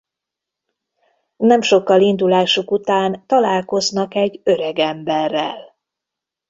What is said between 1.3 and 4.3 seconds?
Nem sokkal indulásuk után találkoznak